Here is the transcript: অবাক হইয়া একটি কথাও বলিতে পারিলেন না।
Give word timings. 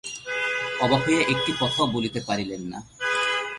অবাক 0.81 1.01
হইয়া 1.05 1.21
একটি 1.33 1.51
কথাও 1.59 1.85
বলিতে 1.87 2.19
পারিলেন 2.27 2.61
না। 2.71 2.79